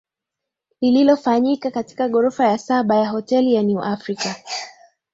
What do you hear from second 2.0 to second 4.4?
ghorofa ya saba ya Hoteli ya New Africa